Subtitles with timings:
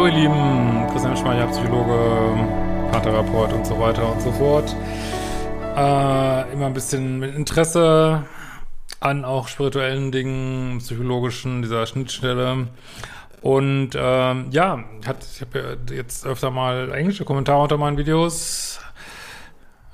[0.00, 2.48] Hallo ihr Lieben, Christian Schmeier, Psychologe,
[2.90, 4.74] Paartherapeut und so weiter und so fort.
[5.76, 8.24] Äh, immer ein bisschen mit Interesse
[9.00, 12.68] an auch spirituellen Dingen, psychologischen, dieser Schnittstelle.
[13.42, 18.80] Und ähm, ja, ich habe ja jetzt öfter mal englische Kommentare unter meinen Videos.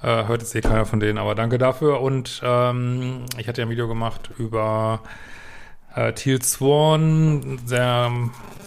[0.05, 2.01] Äh, hört jetzt eh keiner von denen, aber danke dafür.
[2.01, 5.01] Und ähm, ich hatte ja ein Video gemacht über
[5.97, 8.13] äh, Teal Swan, sehr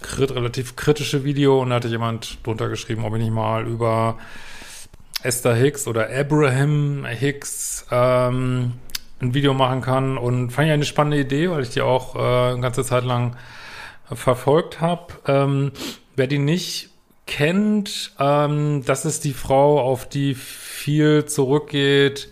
[0.02, 4.18] krit relativ kritische Video und da hatte jemand drunter geschrieben, ob ich nicht mal über
[5.22, 8.72] Esther Hicks oder Abraham Hicks ähm,
[9.20, 12.52] ein Video machen kann und fand ich eine spannende Idee, weil ich die auch äh,
[12.52, 13.36] eine ganze Zeit lang
[14.12, 15.12] verfolgt habe.
[15.26, 15.72] Ähm,
[16.16, 16.90] wer die nicht
[17.26, 22.30] kennt, ähm, das ist die Frau, auf die viel zurückgeht,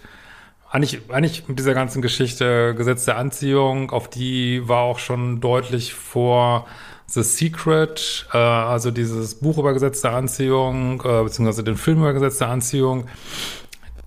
[0.70, 5.94] eigentlich, eigentlich mit dieser ganzen Geschichte Gesetz der Anziehung, auf die war auch schon deutlich
[5.94, 6.66] vor
[7.06, 12.12] The Secret, äh, also dieses Buch über Gesetz der Anziehung, äh, beziehungsweise den Film über
[12.12, 13.06] Gesetz der Anziehung.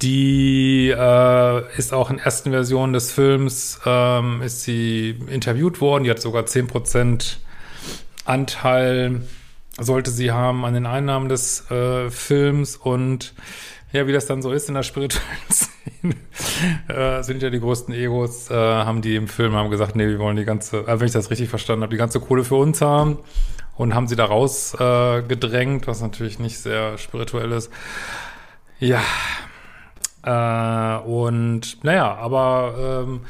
[0.04, 6.04] Die äh, ist auch in ersten Versionen des Films, ähm, ist sie interviewt worden.
[6.04, 7.40] Die hat sogar zehn Prozent
[8.26, 9.22] Anteil,
[9.80, 13.34] sollte sie haben an den Einnahmen des äh, Films und
[13.92, 16.16] ja, wie das dann so ist in der spirituellen Szene,
[16.88, 20.20] äh, sind ja die größten Egos, äh, haben die im Film haben gesagt, nee, wir
[20.20, 22.82] wollen die ganze, also wenn ich das richtig verstanden habe, die ganze Kohle für uns
[22.82, 23.20] haben
[23.76, 27.72] und haben sie da raus äh, was natürlich nicht sehr spirituell ist.
[28.80, 29.02] Ja,
[30.24, 33.22] äh, und naja, aber ähm,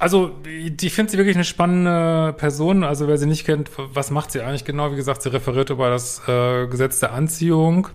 [0.00, 2.84] also, ich finde sie wirklich eine spannende Person.
[2.84, 4.92] Also, wer sie nicht kennt, was macht sie eigentlich genau?
[4.92, 7.88] Wie gesagt, sie referiert über das äh, Gesetz der Anziehung.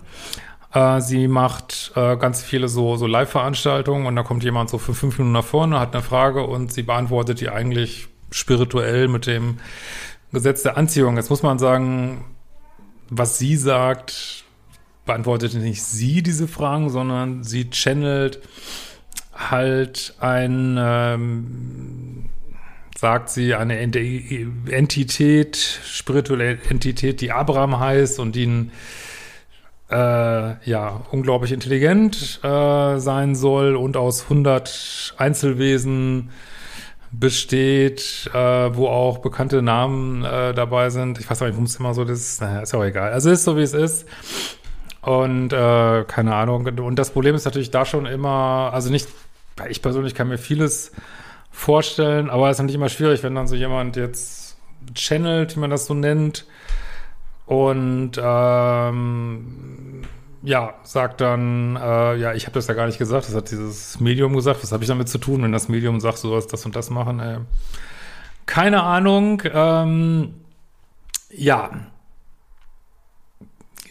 [0.74, 4.94] Äh, sie macht äh, ganz viele so, so Live-Veranstaltungen und da kommt jemand so für
[4.94, 9.59] fünf Minuten nach vorne, hat eine Frage und sie beantwortet die eigentlich spirituell mit dem
[10.31, 11.18] Gesetz der Anziehung.
[11.18, 12.25] Jetzt muss man sagen,
[13.09, 14.44] was sie sagt,
[15.06, 18.42] beantwortet nicht sie diese Fragen, sondern sie channelt
[19.34, 22.30] halt ein, ähm,
[22.97, 28.72] sagt sie, eine Entität, spirituelle Entität, die Abraham heißt und die ein
[29.94, 36.31] äh, ja, unglaublich intelligent äh, sein soll und aus 100 Einzelwesen
[37.12, 41.20] besteht, äh, wo auch bekannte Namen äh, dabei sind.
[41.20, 42.42] Ich weiß auch nicht, warum es immer so ist.
[42.42, 43.14] Naja, ist auch egal.
[43.14, 44.08] Also ist so, wie es ist.
[45.02, 46.66] Und äh, keine Ahnung.
[46.66, 49.08] Und das Problem ist natürlich da schon immer, also nicht,
[49.70, 50.92] ich persönlich kann mir vieles
[51.52, 54.58] vorstellen, aber es ist natürlich immer schwierig, wenn dann so jemand jetzt
[54.96, 56.48] channelt, wie man das so nennt,
[57.46, 60.02] und ähm,
[60.44, 64.00] ja, sagt dann, äh, ja, ich habe das ja gar nicht gesagt, das hat dieses
[64.00, 66.66] Medium gesagt, was habe ich damit zu tun, wenn das Medium sagt, du sollst das
[66.66, 67.20] und das machen?
[67.20, 67.40] Äh,
[68.46, 69.42] keine Ahnung.
[69.46, 70.34] Ähm,
[71.30, 71.72] ja,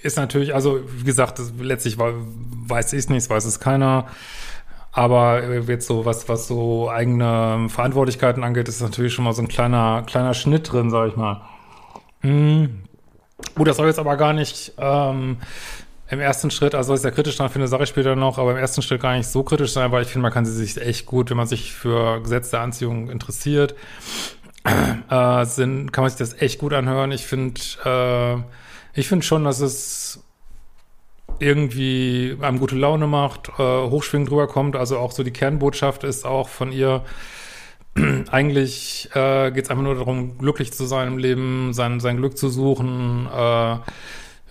[0.02, 4.06] ist natürlich, also wie gesagt, das, letztlich weiß ich es nicht, weiß es keiner.
[4.94, 9.48] Aber jetzt so was, was so eigene Verantwortlichkeiten angeht, ist natürlich schon mal so ein
[9.48, 11.40] kleiner, kleiner Schnitt drin, sag ich mal.
[12.20, 12.82] Hm.
[13.54, 15.38] Gut, das soll jetzt aber gar nicht ähm,
[16.08, 18.58] im ersten Schritt, also ist ja kritisch dann finde, sage ich später noch, aber im
[18.58, 21.06] ersten Schritt gar nicht so kritisch sein, weil ich finde, man kann sie sich echt
[21.06, 23.74] gut, wenn man sich für Gesetz der Anziehung interessiert,
[25.10, 27.12] äh, sind, kann man sich das echt gut anhören.
[27.12, 28.36] Ich finde, äh,
[28.94, 30.22] ich finde schon, dass es
[31.38, 34.76] irgendwie einem gute Laune macht, äh, hochschwingend rüberkommt.
[34.76, 37.02] Also auch so die Kernbotschaft ist auch von ihr,
[38.30, 42.36] eigentlich äh, geht es einfach nur darum, glücklich zu sein im Leben, sein, sein Glück
[42.38, 43.72] zu suchen, äh,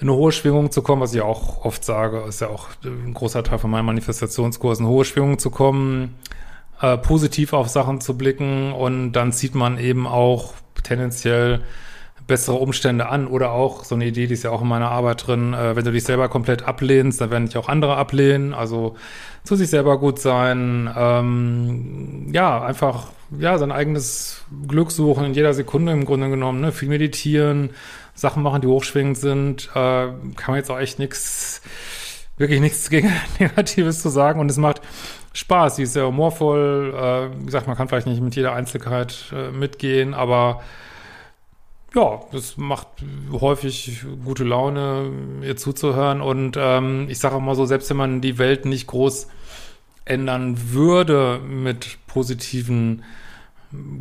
[0.02, 3.13] in eine hohe Schwingung zu kommen, was ich auch oft sage, ist ja auch ein
[3.13, 6.16] großer Teil von meinen Manifestationskursen, hohe Schwingung zu kommen,
[6.81, 10.53] äh, positiv auf Sachen zu blicken und dann zieht man eben auch
[10.84, 11.62] tendenziell
[12.28, 15.28] bessere Umstände an oder auch so eine Idee, die ist ja auch in meiner Arbeit
[15.28, 18.96] drin, äh, wenn du dich selber komplett ablehnst, dann werden dich auch andere ablehnen, also
[19.44, 23.08] zu sich selber gut sein, ähm, ja, einfach,
[23.39, 27.72] ja, sein eigenes Glück suchen in jeder Sekunde im Grunde genommen, ne, viel meditieren,
[28.13, 31.61] Sachen machen, die hochschwingend sind, äh, kann man jetzt auch echt nichts,
[32.37, 34.39] wirklich nichts gegen Negatives zu sagen.
[34.39, 34.81] Und es macht
[35.33, 39.31] Spaß, sie ist sehr humorvoll, äh, wie gesagt, man kann vielleicht nicht mit jeder Einzelkeit
[39.34, 40.61] äh, mitgehen, aber
[41.93, 42.87] ja, das macht
[43.31, 45.11] häufig gute Laune,
[45.41, 46.22] ihr zuzuhören.
[46.22, 49.27] Und ähm, ich sage auch mal so, selbst wenn man die Welt nicht groß
[50.05, 53.03] ändern würde mit positiven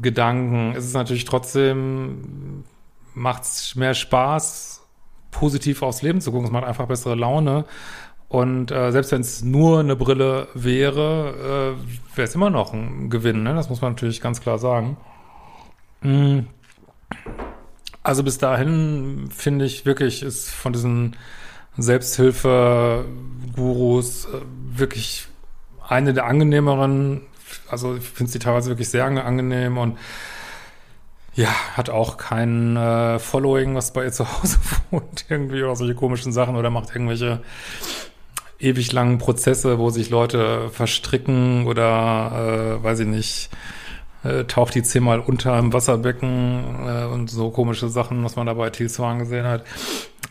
[0.00, 2.64] Gedanken, ist es natürlich trotzdem,
[3.14, 4.84] macht es mehr Spaß,
[5.30, 6.46] positiv aufs Leben zu gucken.
[6.46, 7.64] Es macht einfach bessere Laune.
[8.28, 13.10] Und äh, selbst wenn es nur eine Brille wäre, äh, wäre es immer noch ein
[13.10, 13.42] Gewinn.
[13.42, 13.54] Ne?
[13.54, 14.96] Das muss man natürlich ganz klar sagen.
[16.02, 16.46] Mhm.
[18.02, 21.16] Also bis dahin finde ich wirklich, ist von diesen
[21.76, 24.42] Selbsthilfe-Gurus äh,
[24.76, 25.26] wirklich
[25.90, 27.22] eine der angenehmeren,
[27.68, 29.98] also ich finde sie teilweise wirklich sehr angenehm und
[31.34, 34.58] ja, hat auch kein äh, Following, was bei ihr zu Hause
[34.90, 37.40] wohnt, irgendwie oder solche komischen Sachen oder macht irgendwelche
[38.58, 43.50] ewig langen Prozesse, wo sich Leute verstricken oder äh, weiß ich nicht,
[44.22, 48.54] äh, taucht die zehnmal unter im Wasserbecken äh, und so komische Sachen, was man da
[48.54, 49.64] bei Thielswan gesehen hat.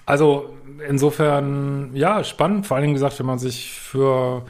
[0.06, 0.54] Also
[0.88, 4.44] insofern, ja, spannend, vor allen Dingen gesagt, wenn man sich für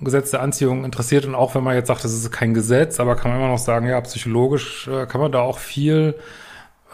[0.00, 3.16] Gesetz der Anziehung interessiert und auch wenn man jetzt sagt, das ist kein Gesetz, aber
[3.16, 6.14] kann man immer noch sagen, ja, psychologisch äh, kann man da auch viel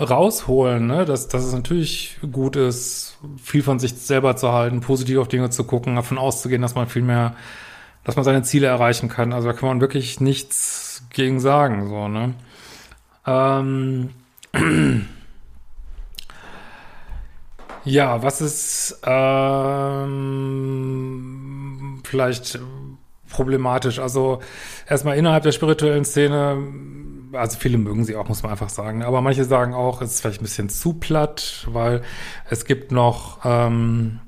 [0.01, 1.05] rausholen, ne?
[1.05, 5.51] dass, dass es natürlich gut ist, viel von sich selber zu halten, positiv auf Dinge
[5.51, 7.37] zu gucken, davon auszugehen, dass man viel mehr,
[8.03, 9.33] dass man seine Ziele erreichen kann.
[9.33, 12.35] Also da kann man wirklich nichts gegen sagen, so, ne?
[13.27, 14.11] Ähm,
[17.85, 20.15] ja, was ist ähm,
[22.05, 22.59] vielleicht
[23.35, 23.99] problematisch?
[23.99, 24.41] Also
[24.89, 26.59] erstmal innerhalb der spirituellen Szene
[27.35, 29.03] also viele mögen sie auch, muss man einfach sagen.
[29.03, 32.03] Aber manche sagen auch, es ist vielleicht ein bisschen zu platt, weil
[32.49, 34.21] es gibt noch ähm,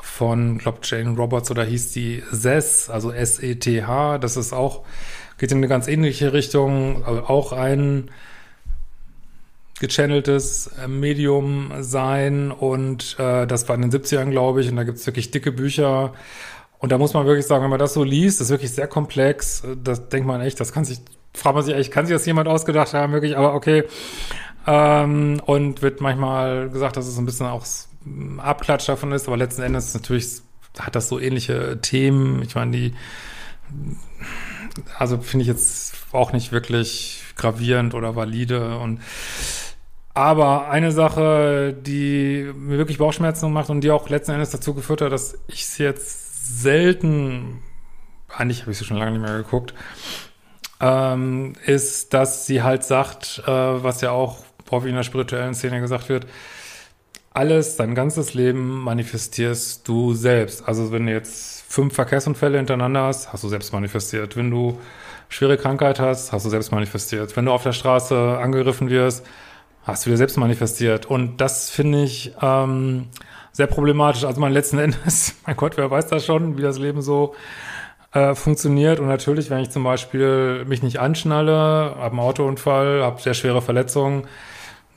[0.00, 4.84] von, glaube Jane Roberts oder hieß die SES, also S-E-T-H, das ist auch,
[5.38, 8.10] geht in eine ganz ähnliche Richtung, also auch ein
[9.80, 12.52] gechanneltes äh, Medium sein.
[12.52, 15.52] Und äh, das war in den 70ern, glaube ich, und da gibt es wirklich dicke
[15.52, 16.12] Bücher
[16.84, 19.62] und da muss man wirklich sagen, wenn man das so liest, ist wirklich sehr komplex,
[19.82, 21.00] das denkt man echt, das kann sich
[21.32, 23.84] fragt man sich eigentlich, kann sich das jemand ausgedacht haben, wirklich, aber okay.
[24.66, 27.64] Ähm, und wird manchmal gesagt, dass es ein bisschen auch
[28.36, 30.42] Abklatsch davon ist, aber letzten Endes natürlich
[30.78, 32.42] hat das so ähnliche Themen.
[32.42, 32.94] Ich meine, die,
[34.98, 39.00] also finde ich jetzt auch nicht wirklich gravierend oder valide und
[40.12, 45.00] aber eine Sache, die mir wirklich Bauchschmerzen macht und die auch letzten Endes dazu geführt
[45.00, 47.62] hat, dass ich es jetzt selten,
[48.28, 49.74] eigentlich habe ich sie schon lange nicht mehr geguckt,
[50.80, 55.80] ähm, ist, dass sie halt sagt, äh, was ja auch häufig in der spirituellen Szene
[55.80, 56.26] gesagt wird,
[57.32, 60.68] alles, dein ganzes Leben manifestierst du selbst.
[60.68, 64.36] Also wenn du jetzt fünf Verkehrsunfälle hintereinander hast, hast du selbst manifestiert.
[64.36, 64.78] Wenn du
[65.28, 67.36] schwere Krankheit hast, hast du selbst manifestiert.
[67.36, 69.26] Wenn du auf der Straße angegriffen wirst,
[69.82, 71.06] hast du dir selbst manifestiert.
[71.06, 73.08] Und das finde ich ähm,
[73.54, 74.24] sehr problematisch.
[74.24, 77.34] Also mein letzten Endes, mein Gott, wer weiß das schon, wie das Leben so
[78.12, 79.00] äh, funktioniert.
[79.00, 83.62] Und natürlich, wenn ich zum Beispiel mich nicht anschnalle, habe einen Autounfall, habe sehr schwere
[83.62, 84.26] Verletzungen,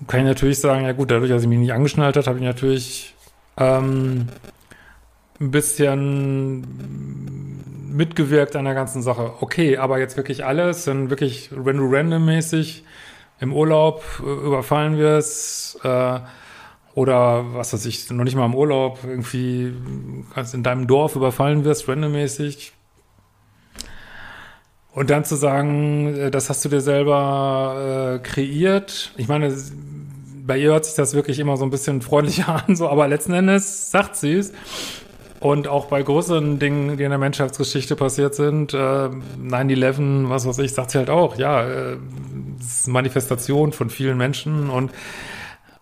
[0.07, 2.45] kann ich natürlich sagen, ja gut, dadurch, dass ich mich nicht angeschnallt habe, habe ich
[2.45, 3.15] natürlich
[3.57, 4.27] ähm,
[5.39, 6.67] ein bisschen
[7.91, 9.33] mitgewirkt an der ganzen Sache.
[9.39, 12.83] Okay, aber jetzt wirklich alles, dann wirklich, wenn du randommäßig
[13.39, 16.19] im Urlaub äh, überfallen wirst, äh,
[16.97, 19.71] oder was weiß ich, noch nicht mal im Urlaub irgendwie
[20.51, 22.73] in deinem Dorf überfallen wirst, randommäßig,
[24.93, 29.11] und dann zu sagen, äh, das hast du dir selber äh, kreiert.
[29.15, 29.55] Ich meine,
[30.43, 33.33] bei ihr hört sich das wirklich immer so ein bisschen freundlicher an, so, aber letzten
[33.33, 34.53] Endes sagt sie es.
[35.39, 40.57] Und auch bei größeren Dingen, die in der Menschheitsgeschichte passiert sind, äh, 9-11, was weiß
[40.57, 41.97] ich, sagt sie halt auch, ja, äh,
[42.57, 44.89] das ist Manifestation von vielen Menschen und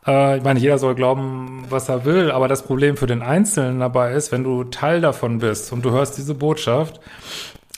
[0.07, 3.79] äh, ich meine, jeder soll glauben, was er will, aber das Problem für den Einzelnen
[3.79, 6.99] dabei ist, wenn du Teil davon bist und du hörst diese Botschaft,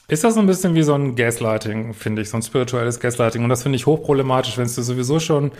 [0.07, 3.43] ist das so ein bisschen wie so ein Gaslighting, finde ich, so ein spirituelles Gaslighting.
[3.43, 5.51] Und das finde ich hochproblematisch, wenn es dir sowieso schon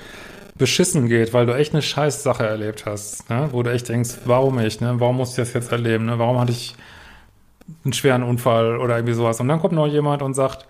[0.58, 3.50] beschissen geht, weil du echt eine scheiß Sache erlebt hast, ne?
[3.52, 4.96] wo du echt denkst, warum ich, ne?
[5.00, 6.18] warum musste ich das jetzt erleben, ne?
[6.18, 6.76] warum hatte ich
[7.84, 9.40] einen schweren Unfall oder irgendwie sowas.
[9.40, 10.66] Und dann kommt noch jemand und sagt,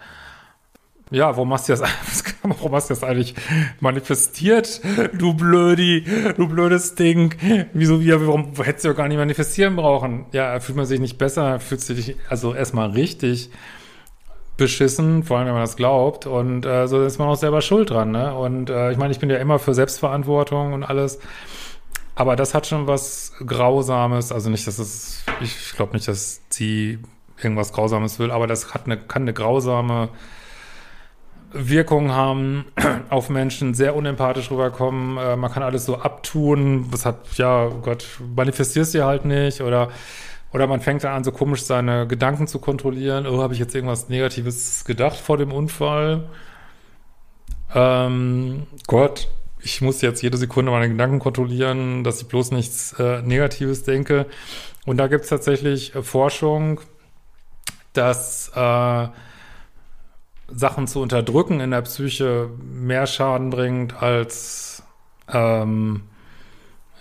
[1.12, 1.82] ja, warum hast du das,
[2.58, 3.36] warum hast du das eigentlich
[3.80, 4.82] manifestiert?
[5.14, 6.04] Du blödi,
[6.36, 7.36] du blödes Ding.
[7.74, 10.26] Wieso, wie, warum hättest du ja gar nicht manifestieren brauchen?
[10.32, 13.50] Ja, fühlt man sich nicht besser, fühlt sich also erstmal richtig
[14.58, 16.26] beschissen, vor allem wenn man das glaubt.
[16.26, 18.12] Und äh, so ist man auch selber schuld dran.
[18.12, 18.36] Ne?
[18.36, 21.20] Und äh, ich meine, ich bin ja immer für Selbstverantwortung und alles.
[22.16, 24.32] Aber das hat schon was Grausames.
[24.32, 26.98] Also nicht, dass es, ich glaube nicht, dass sie
[27.42, 30.10] irgendwas Grausames will, aber das hat eine, kann eine grausame
[31.52, 32.66] Wirkungen haben
[33.10, 35.18] auf Menschen, sehr unempathisch rüberkommen.
[35.18, 36.88] Äh, man kann alles so abtun.
[36.92, 39.90] Das hat, ja, Gott, manifestierst du halt nicht oder
[40.54, 43.28] oder man fängt dann an, so komisch seine Gedanken zu kontrollieren.
[43.28, 46.30] Oh, habe ich jetzt irgendwas Negatives gedacht vor dem Unfall?
[47.76, 49.28] Ähm, Gott,
[49.62, 54.26] ich muss jetzt jede Sekunde meine Gedanken kontrollieren, dass ich bloß nichts äh, Negatives denke.
[54.86, 56.80] Und da gibt es tatsächlich äh, Forschung,
[57.92, 59.08] dass äh,
[60.50, 64.84] Sachen zu unterdrücken in der Psyche mehr Schaden bringt als
[65.32, 66.04] ähm,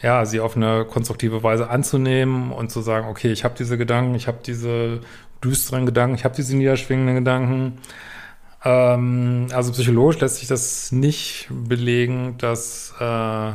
[0.02, 4.14] ja, sie auf eine konstruktive Weise anzunehmen und zu sagen, okay, ich habe diese Gedanken,
[4.14, 5.00] ich habe diese
[5.42, 7.78] düsteren Gedanken, ich habe diese niederschwingenden Gedanken.
[8.64, 13.52] Ähm, also psychologisch lässt sich das nicht belegen, dass äh,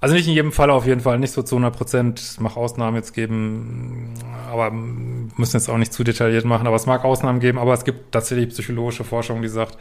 [0.00, 2.40] also nicht in jedem Fall auf jeden Fall, nicht so zu 100 Prozent.
[2.40, 4.14] Mag Ausnahmen jetzt geben,
[4.50, 6.66] aber müssen jetzt auch nicht zu detailliert machen.
[6.66, 9.76] Aber es mag Ausnahmen geben, aber es gibt tatsächlich psychologische Forschung, die sagt,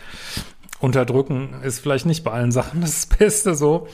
[0.80, 3.88] unterdrücken ist vielleicht nicht bei allen Sachen das Beste so.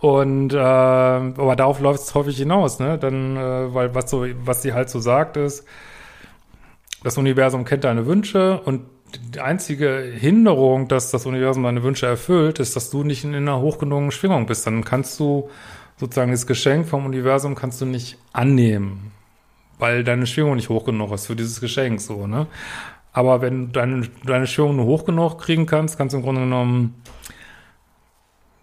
[0.00, 2.98] Und äh, aber darauf läuft es häufig hinaus, ne?
[2.98, 5.64] Dann, äh, weil was so, was sie halt so sagt, ist,
[7.02, 8.82] das Universum kennt deine Wünsche und
[9.14, 13.60] die einzige Hinderung, dass das Universum deine Wünsche erfüllt, ist, dass du nicht in einer
[13.60, 14.66] hoch genugenen Schwingung bist.
[14.66, 15.48] Dann kannst du
[15.96, 19.12] sozusagen das Geschenk vom Universum kannst du nicht annehmen,
[19.78, 22.46] weil deine Schwingung nicht hoch genug ist für dieses Geschenk, so, ne?
[23.12, 26.42] Aber wenn du deine, deine Schwingung nur hoch genug kriegen kannst, kannst du im Grunde
[26.42, 27.02] genommen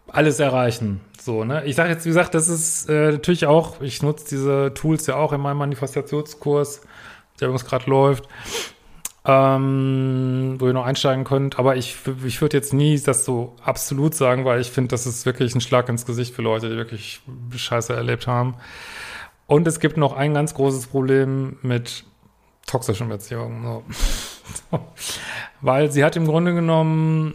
[0.07, 1.01] alles erreichen.
[1.19, 1.65] So, ne?
[1.65, 5.15] Ich sage jetzt, wie gesagt, das ist äh, natürlich auch, ich nutze diese Tools ja
[5.15, 6.81] auch in meinem Manifestationskurs,
[7.39, 8.29] der übrigens gerade läuft
[9.25, 11.57] ähm, wo ihr noch einsteigen könnt.
[11.57, 15.25] Aber ich, ich würde jetzt nie das so absolut sagen, weil ich finde, das ist
[15.25, 17.21] wirklich ein Schlag ins Gesicht für Leute, die wirklich
[17.55, 18.55] Scheiße erlebt haben.
[19.47, 22.03] Und es gibt noch ein ganz großes Problem mit
[22.65, 23.63] toxischen Beziehungen.
[23.63, 24.79] So.
[25.61, 27.33] weil sie hat im Grunde genommen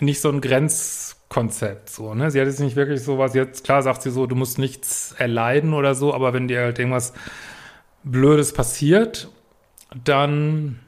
[0.00, 2.30] nicht so ein Grenzkonzept, so, ne?
[2.30, 5.14] Sie hat jetzt nicht wirklich so was, jetzt, klar sagt sie so, du musst nichts
[5.18, 7.12] erleiden oder so, aber wenn dir halt irgendwas
[8.02, 9.28] Blödes passiert
[10.04, 10.80] dann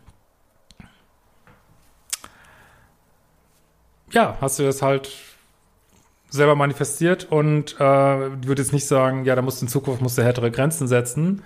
[4.11, 5.11] ja, hast du das halt
[6.31, 10.19] selber manifestiert und äh, würde jetzt nicht sagen, ja, da musst du in Zukunft musst
[10.19, 11.43] du härtere Grenzen setzen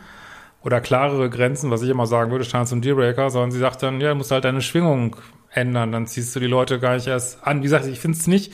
[0.62, 4.00] oder klarere Grenzen, was ich immer sagen würde, Standards und Dealbreaker, sondern sie sagt dann,
[4.00, 5.16] ja, du musst halt deine Schwingung
[5.50, 7.58] ändern, dann ziehst du die Leute gar nicht erst an.
[7.58, 8.52] Wie gesagt, ich finde es nicht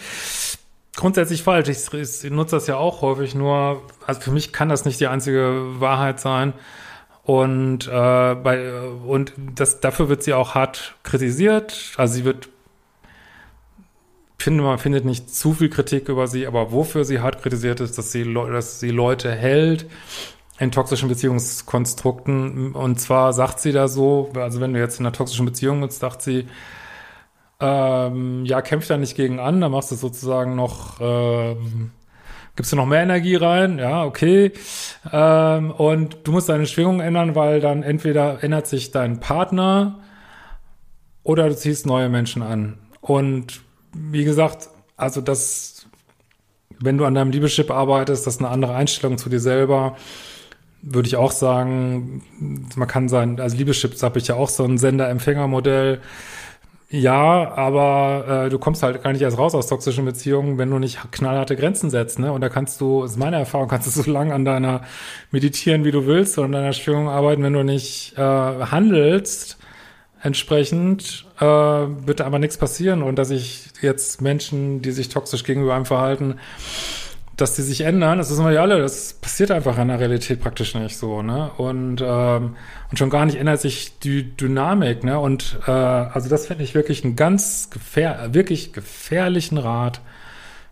[0.96, 1.68] grundsätzlich falsch.
[1.68, 5.06] Ich, ich nutze das ja auch häufig, nur, also für mich kann das nicht die
[5.06, 6.52] einzige Wahrheit sein.
[7.25, 7.90] Und, äh,
[8.35, 11.93] bei, und das, dafür wird sie auch hart kritisiert.
[11.97, 12.50] Also sie wird,
[14.38, 17.97] finde man findet nicht zu viel Kritik über sie, aber wofür sie hart kritisiert ist,
[17.97, 19.87] dass sie, dass sie Leute hält
[20.59, 22.73] in toxischen Beziehungskonstrukten.
[22.73, 26.00] Und zwar sagt sie da so, also wenn du jetzt in einer toxischen Beziehung bist,
[26.00, 26.47] sagt sie,
[27.61, 31.93] ähm, ja, kämpf da nicht gegen an, da machst du sozusagen noch, ähm,
[32.56, 34.52] gibst du noch mehr Energie rein, ja, okay.
[35.12, 40.00] Ähm, und du musst deine Schwingung ändern, weil dann entweder ändert sich dein Partner
[41.23, 42.78] oder du ziehst neue Menschen an.
[43.00, 45.87] Und wie gesagt, also das,
[46.78, 49.96] wenn du an deinem Liebeschip arbeitest, das ist eine andere Einstellung zu dir selber.
[50.82, 52.23] Würde ich auch sagen,
[52.76, 56.00] man kann sein, also Liebeschip habe ich ja auch so ein Sender-Empfänger-Modell.
[56.91, 60.79] Ja, aber äh, du kommst halt gar nicht erst raus aus toxischen Beziehungen, wenn du
[60.79, 62.31] nicht knallharte Grenzen setzt, ne?
[62.33, 64.83] Und da kannst du, ist meine Erfahrung, kannst du so lange an deiner
[65.31, 69.59] meditieren, wie du willst, oder an deiner Schwingung arbeiten, wenn du nicht äh, handelst
[70.23, 73.03] entsprechend, äh, wird aber nichts passieren.
[73.03, 76.38] Und dass ich jetzt Menschen, die sich toxisch gegenüber einem verhalten,
[77.37, 80.41] dass die sich ändern, das wissen wir ja alle, das passiert einfach in der Realität
[80.41, 81.50] praktisch nicht so, ne?
[81.57, 82.57] Und, ähm,
[82.91, 85.19] und schon gar nicht ändert sich die Dynamik, ne?
[85.19, 90.00] Und äh, also das finde ich wirklich einen ganz gefähr wirklich gefährlichen Rat,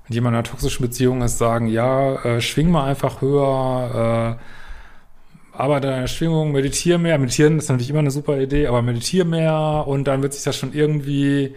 [0.07, 5.57] wenn jemand in einer toxischen Beziehung ist, sagen, ja, äh, schwing mal einfach höher, äh,
[5.57, 7.19] arbeite deine Schwingung, meditiere mehr.
[7.19, 10.57] Meditieren ist natürlich immer eine super Idee, aber meditiere mehr und dann wird sich das
[10.57, 11.57] schon irgendwie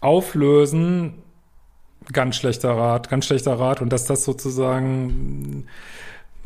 [0.00, 1.14] auflösen
[2.12, 5.66] ganz schlechter Rat, ganz schlechter Rat und dass das sozusagen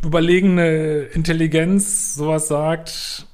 [0.05, 3.27] überlegene Intelligenz sowas sagt,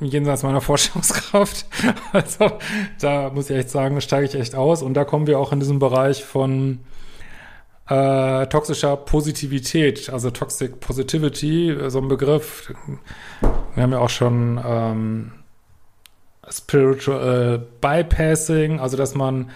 [0.00, 1.66] jenseits meiner Vorstellungskraft.
[2.12, 2.58] Also
[3.00, 5.60] da muss ich echt sagen, steige ich echt aus und da kommen wir auch in
[5.60, 6.80] diesem Bereich von
[7.88, 12.72] äh, toxischer Positivität, also Toxic Positivity, so ein Begriff.
[13.74, 15.32] Wir haben ja auch schon ähm,
[16.48, 19.50] Spiritual Bypassing, also dass man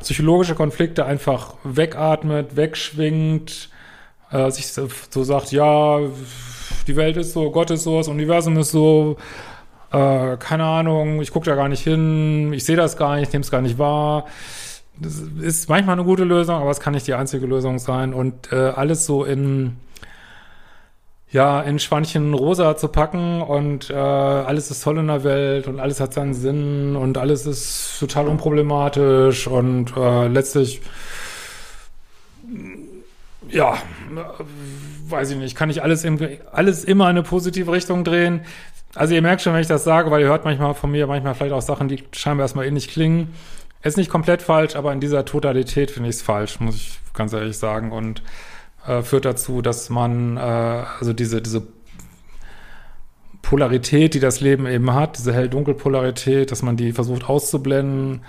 [0.00, 3.68] psychologische Konflikte einfach wegatmet, wegschwingt,
[4.30, 4.88] äh, sich so,
[5.24, 6.00] sagt, ja,
[6.86, 9.16] die Welt ist so, Gott ist so, das Universum ist so,
[9.92, 13.32] äh, keine Ahnung, ich gucke da gar nicht hin, ich sehe das gar nicht, ich
[13.32, 14.26] nehme es gar nicht wahr.
[14.98, 18.14] Das ist manchmal eine gute Lösung, aber es kann nicht die einzige Lösung sein.
[18.14, 19.76] Und äh, alles so in
[21.32, 25.80] ja, in Schweinchen rosa zu packen und äh, alles ist toll in der Welt und
[25.80, 30.82] alles hat seinen Sinn und alles ist total unproblematisch und äh, letztlich,
[33.48, 33.78] ja,
[35.08, 38.42] weiß ich nicht, kann ich alles, irgendwie, alles immer in eine positive Richtung drehen.
[38.94, 41.34] Also ihr merkt schon, wenn ich das sage, weil ihr hört manchmal von mir manchmal
[41.34, 43.34] vielleicht auch Sachen, die scheinbar erstmal ähnlich klingen.
[43.82, 47.32] ist nicht komplett falsch, aber in dieser Totalität finde ich es falsch, muss ich ganz
[47.32, 47.90] ehrlich sagen.
[47.90, 48.22] Und
[48.86, 51.66] äh, führt dazu, dass man, äh, also diese, diese
[53.42, 58.22] Polarität, die das Leben eben hat, diese hell-dunkel-Polarität, dass man die versucht auszublenden.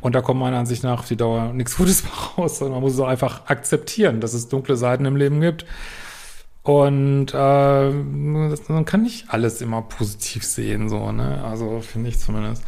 [0.00, 2.04] Und da kommt meiner Ansicht nach auf die Dauer nichts Gutes
[2.38, 5.66] raus, sondern man muss es auch einfach akzeptieren, dass es dunkle Seiten im Leben gibt.
[6.62, 11.44] Und äh, man kann nicht alles immer positiv sehen, so, ne?
[11.44, 12.64] Also finde ich zumindest.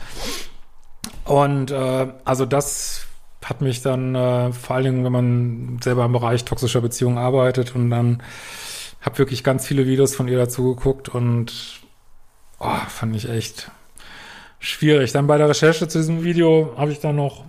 [1.24, 3.07] Und äh, also das
[3.44, 7.74] hat mich dann äh, vor allen Dingen, wenn man selber im Bereich toxischer Beziehungen arbeitet
[7.74, 8.22] und dann
[9.00, 11.80] habe wirklich ganz viele Videos von ihr dazu geguckt und
[12.58, 13.70] oh, fand ich echt
[14.58, 15.12] schwierig.
[15.12, 17.44] Dann bei der Recherche zu diesem Video habe ich dann noch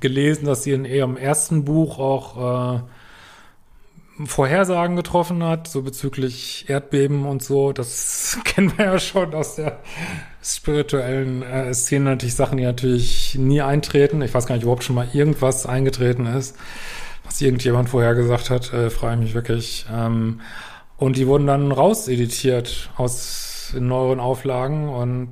[0.00, 2.80] gelesen, dass sie in ihrem ersten Buch auch äh,
[4.26, 7.72] Vorhersagen getroffen hat, so bezüglich Erdbeben und so.
[7.72, 9.80] Das kennen wir ja schon aus der
[10.42, 14.22] spirituellen äh, Szene natürlich Sachen, die natürlich nie eintreten.
[14.22, 16.56] Ich weiß gar nicht, ob überhaupt schon mal irgendwas eingetreten ist,
[17.24, 19.86] was irgendjemand vorher gesagt hat, äh, frage ich mich wirklich.
[19.92, 20.40] Ähm,
[20.96, 25.28] und die wurden dann rauseditiert aus neueren Auflagen und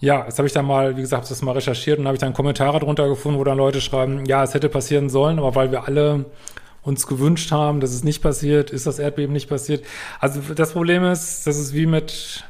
[0.00, 2.34] ja, jetzt habe ich dann mal, wie gesagt, das mal recherchiert und habe ich dann
[2.34, 5.84] Kommentare drunter gefunden, wo dann Leute schreiben, ja, es hätte passieren sollen, aber weil wir
[5.84, 6.26] alle
[6.84, 9.84] uns gewünscht haben, dass es nicht passiert, ist das Erdbeben nicht passiert.
[10.20, 12.44] Also das Problem ist, das ist wie mit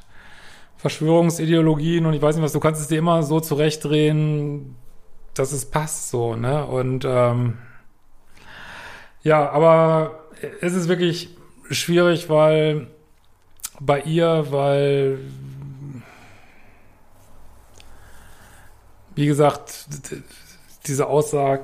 [0.77, 4.77] Verschwörungsideologien und ich weiß nicht was, du kannst es dir immer so zurechtdrehen,
[5.35, 6.67] dass es passt so, ne?
[6.67, 7.59] Und ähm,
[9.23, 10.25] ja, aber
[10.61, 11.31] es ist wirklich
[11.71, 12.89] schwierig, weil
[13.81, 15.19] bei ihr, weil
[19.15, 19.87] wie gesagt,
[20.87, 21.63] diese Aussage,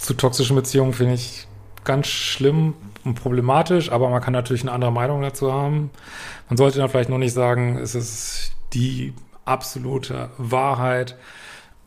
[0.00, 1.46] zu toxischen Beziehungen finde ich
[1.84, 5.90] ganz schlimm und problematisch, aber man kann natürlich eine andere Meinung dazu haben.
[6.48, 11.16] Man sollte dann vielleicht nur nicht sagen, es ist die absolute Wahrheit,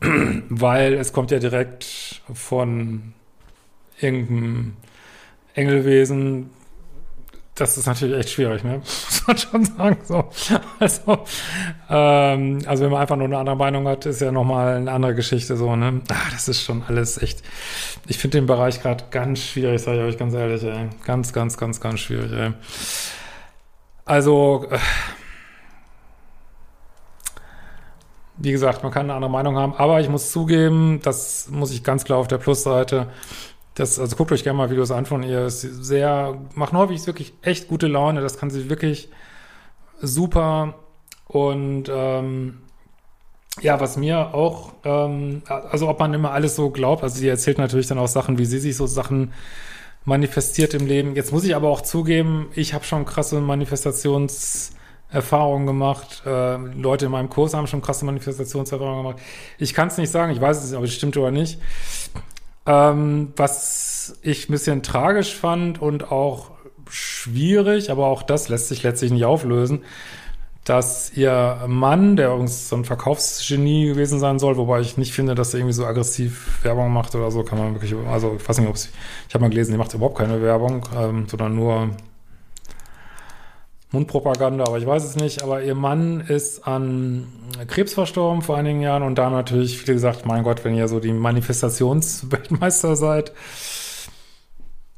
[0.48, 3.14] weil es kommt ja direkt von
[4.00, 4.76] irgendeinem
[5.54, 6.50] Engelwesen,
[7.54, 8.78] das ist natürlich echt schwierig, ne?
[8.78, 9.98] Muss man schon sagen.
[10.04, 10.24] So.
[10.80, 11.24] Also,
[11.88, 15.14] ähm, also wenn man einfach nur eine andere Meinung hat, ist ja nochmal eine andere
[15.14, 16.00] Geschichte so, ne?
[16.10, 17.42] Ah, das ist schon alles echt.
[18.08, 20.88] Ich finde den Bereich gerade ganz schwierig, sage ich euch ganz ehrlich, ey.
[21.04, 22.52] Ganz, ganz, ganz, ganz schwierig, ey.
[24.04, 24.78] Also, äh,
[28.36, 31.84] wie gesagt, man kann eine andere Meinung haben, aber ich muss zugeben, das muss ich
[31.84, 33.06] ganz klar auf der Plusseite
[33.74, 35.46] das, also guckt euch gerne mal Videos an von ihr.
[35.46, 38.20] Ist sehr, macht häufig wirklich echt gute Laune.
[38.20, 39.08] Das kann sie wirklich
[40.00, 40.74] super.
[41.26, 42.58] Und ähm,
[43.60, 47.58] ja, was mir auch, ähm, also ob man immer alles so glaubt, also sie erzählt
[47.58, 49.32] natürlich dann auch Sachen, wie sie sich so Sachen
[50.04, 51.16] manifestiert im Leben.
[51.16, 56.22] Jetzt muss ich aber auch zugeben, ich habe schon krasse Manifestationserfahrungen gemacht.
[56.26, 59.18] Äh, Leute in meinem Kurs haben schon krasse Manifestationserfahrungen gemacht.
[59.58, 61.58] Ich kann es nicht sagen, ich weiß es nicht, ob es stimmt oder nicht.
[62.66, 66.52] Ähm, was ich ein bisschen tragisch fand und auch
[66.88, 69.82] schwierig, aber auch das lässt sich letztlich nicht auflösen,
[70.64, 75.34] dass ihr Mann, der übrigens so ein Verkaufsgenie gewesen sein soll, wobei ich nicht finde,
[75.34, 78.58] dass er irgendwie so aggressiv Werbung macht oder so, kann man wirklich, also ich weiß
[78.58, 78.88] nicht, ob sie,
[79.28, 81.90] ich habe mal gelesen, die macht überhaupt keine Werbung, ähm, sondern nur
[83.94, 85.42] Mundpropaganda, aber ich weiß es nicht.
[85.42, 87.26] Aber ihr Mann ist an
[87.66, 91.00] Krebs verstorben vor einigen Jahren und da natürlich viele gesagt, mein Gott, wenn ihr so
[91.00, 93.32] die Manifestationsweltmeister seid,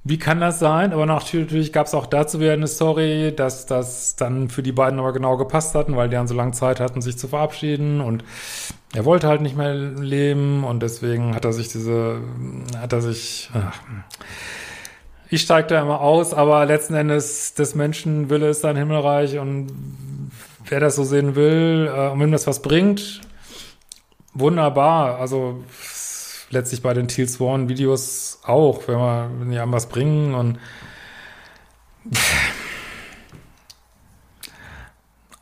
[0.09, 0.93] wie kann das sein?
[0.93, 5.01] Aber natürlich gab es auch dazu wieder eine Story, dass das dann für die beiden
[5.01, 8.23] aber genau gepasst hatten, weil die dann so lange Zeit hatten, sich zu verabschieden und
[8.95, 12.21] er wollte halt nicht mehr leben und deswegen hat er sich diese,
[12.79, 13.81] hat er sich, ach,
[15.29, 19.69] ich steige da immer aus, aber letzten Endes des Menschen Wille ist sein Himmelreich und
[20.65, 23.21] wer das so sehen will äh, und wem das was bringt,
[24.35, 25.19] wunderbar.
[25.19, 25.65] Also
[26.51, 30.59] letztlich bei den Teal Swan Videos auch, wenn wir, wenn die einem was bringen und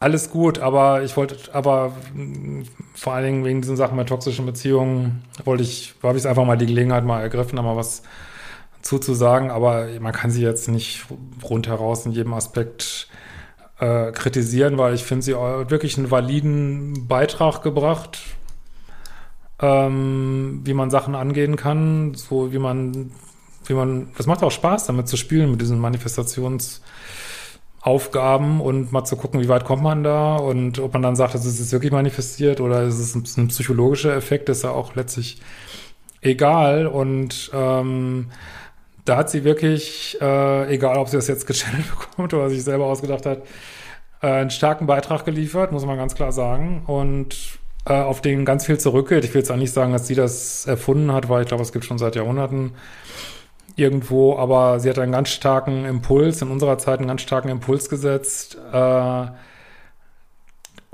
[0.00, 1.92] alles gut, aber ich wollte, aber
[2.94, 6.58] vor allen Dingen wegen diesen Sachen mit toxischen Beziehungen wollte ich, habe ich einfach mal
[6.58, 8.02] die Gelegenheit mal ergriffen, mal was
[8.84, 11.06] zuzusagen, aber man kann sie jetzt nicht
[11.42, 13.08] rundheraus in jedem Aspekt
[13.80, 18.20] äh, kritisieren, weil ich finde, sie hat wirklich einen validen Beitrag gebracht,
[19.60, 23.12] ähm, wie man Sachen angehen kann, so wie man,
[23.64, 29.16] wie man, es macht auch Spaß, damit zu spielen, mit diesen Manifestationsaufgaben und mal zu
[29.16, 31.92] gucken, wie weit kommt man da und ob man dann sagt, es ist jetzt wirklich
[31.92, 35.40] manifestiert oder ist es ein, ein psychologischer Effekt, ist ja auch letztlich
[36.20, 38.30] egal und ähm,
[39.04, 42.86] da hat sie wirklich, äh, egal ob sie das jetzt gechannelt bekommt oder sich selber
[42.86, 43.42] ausgedacht hat,
[44.22, 46.82] äh, einen starken Beitrag geliefert, muss man ganz klar sagen.
[46.86, 49.24] Und äh, auf den ganz viel zurückgeht.
[49.24, 51.72] Ich will jetzt auch nicht sagen, dass sie das erfunden hat, weil ich glaube, es
[51.72, 52.72] gibt schon seit Jahrhunderten
[53.76, 57.88] irgendwo, aber sie hat einen ganz starken Impuls, in unserer Zeit einen ganz starken Impuls
[57.88, 59.26] gesetzt äh,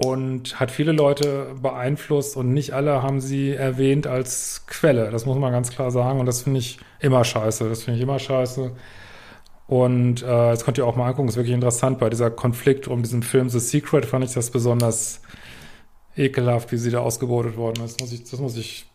[0.03, 5.11] und hat viele Leute beeinflusst und nicht alle haben sie erwähnt als Quelle.
[5.11, 7.69] Das muss man ganz klar sagen und das finde ich immer scheiße.
[7.69, 8.73] Das finde ich immer scheiße.
[9.67, 11.99] Und äh, das könnt ihr auch mal angucken, ist wirklich interessant.
[11.99, 15.21] Bei dieser Konflikt um diesen Film The Secret fand ich das besonders
[16.17, 18.01] ekelhaft, wie sie da ausgebotet worden ist.
[18.01, 18.87] Das muss ich, das muss ich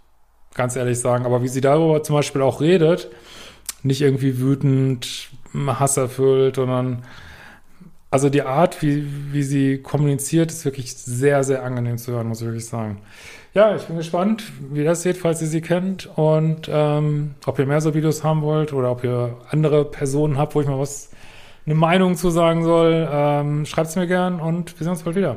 [0.55, 1.27] ganz ehrlich sagen.
[1.27, 3.11] Aber wie sie darüber zum Beispiel auch redet,
[3.83, 7.03] nicht irgendwie wütend, hasserfüllt, sondern
[8.15, 12.39] also die Art, wie, wie sie kommuniziert, ist wirklich sehr, sehr angenehm zu hören, muss
[12.39, 13.01] ich wirklich sagen.
[13.53, 17.65] Ja, ich bin gespannt, wie das seht, falls ihr sie kennt und ähm, ob ihr
[17.65, 21.09] mehr so Videos haben wollt oder ob ihr andere Personen habt, wo ich mal was,
[21.65, 23.05] eine Meinung zu sagen soll.
[23.11, 25.35] Ähm, Schreibt es mir gern und wir sehen uns bald wieder.